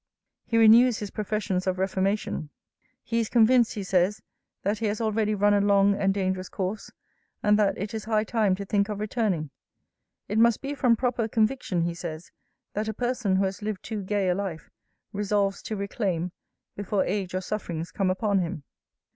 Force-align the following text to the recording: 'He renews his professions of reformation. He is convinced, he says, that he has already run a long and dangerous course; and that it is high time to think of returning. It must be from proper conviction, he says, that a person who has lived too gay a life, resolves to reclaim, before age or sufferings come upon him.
'He 0.45 0.57
renews 0.57 0.97
his 0.97 1.11
professions 1.11 1.67
of 1.67 1.77
reformation. 1.77 2.49
He 3.03 3.19
is 3.19 3.29
convinced, 3.29 3.75
he 3.75 3.83
says, 3.83 4.23
that 4.63 4.79
he 4.79 4.87
has 4.87 4.99
already 4.99 5.35
run 5.35 5.53
a 5.53 5.61
long 5.61 5.93
and 5.93 6.11
dangerous 6.11 6.49
course; 6.49 6.89
and 7.43 7.59
that 7.59 7.77
it 7.77 7.93
is 7.93 8.05
high 8.05 8.23
time 8.23 8.55
to 8.55 8.65
think 8.65 8.89
of 8.89 8.99
returning. 8.99 9.51
It 10.27 10.39
must 10.39 10.59
be 10.59 10.73
from 10.73 10.95
proper 10.95 11.27
conviction, 11.27 11.83
he 11.83 11.93
says, 11.93 12.31
that 12.73 12.87
a 12.87 12.95
person 12.95 13.35
who 13.35 13.43
has 13.43 13.61
lived 13.61 13.83
too 13.83 14.01
gay 14.01 14.27
a 14.27 14.33
life, 14.33 14.71
resolves 15.13 15.61
to 15.61 15.75
reclaim, 15.75 16.31
before 16.75 17.05
age 17.05 17.35
or 17.35 17.41
sufferings 17.41 17.91
come 17.91 18.09
upon 18.09 18.39
him. 18.39 18.63